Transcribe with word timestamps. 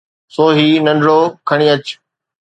سو 0.33 0.43
هي 0.57 0.67
ننڍڙو 0.85 1.19
کڻي 1.49 1.67
اچ. 1.75 1.85